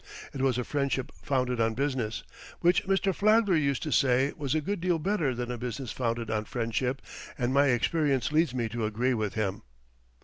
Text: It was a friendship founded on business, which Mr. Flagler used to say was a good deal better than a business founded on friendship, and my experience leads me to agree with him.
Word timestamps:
It 0.33 0.41
was 0.41 0.57
a 0.57 0.63
friendship 0.63 1.11
founded 1.21 1.61
on 1.61 1.75
business, 1.75 2.23
which 2.59 2.85
Mr. 2.87 3.13
Flagler 3.13 3.55
used 3.55 3.83
to 3.83 3.91
say 3.91 4.33
was 4.35 4.55
a 4.55 4.59
good 4.59 4.81
deal 4.81 4.97
better 4.97 5.35
than 5.35 5.51
a 5.51 5.59
business 5.59 5.91
founded 5.91 6.31
on 6.31 6.45
friendship, 6.45 7.03
and 7.37 7.53
my 7.53 7.67
experience 7.67 8.31
leads 8.31 8.51
me 8.55 8.67
to 8.69 8.85
agree 8.87 9.13
with 9.13 9.35
him. 9.35 9.61